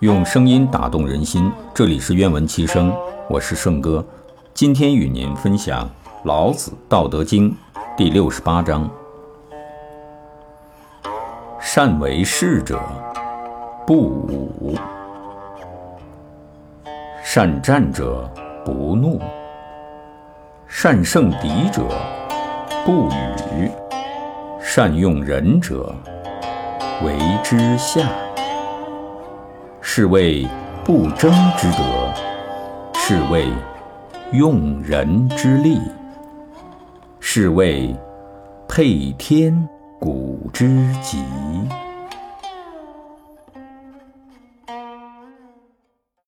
[0.00, 2.94] 用声音打动人心，这里是愿闻其声，
[3.30, 4.04] 我是圣哥。
[4.52, 5.84] 今天与您分享
[6.24, 7.50] 《老子·道德经》
[7.96, 8.90] 第六十八章：
[11.58, 12.78] 善为士者，
[13.86, 14.74] 不武；
[17.24, 18.30] 善战者，
[18.66, 19.18] 不怒；
[20.68, 21.82] 善胜敌者，
[22.84, 23.70] 不语；
[24.60, 25.90] 善用人者，
[27.02, 28.06] 为之下。
[29.98, 30.46] 是谓
[30.84, 32.12] 不争之德，
[32.96, 33.48] 是谓
[34.34, 35.80] 用人之力，
[37.18, 37.96] 是谓
[38.68, 39.66] 配天
[39.98, 40.68] 古之
[41.00, 41.24] 极。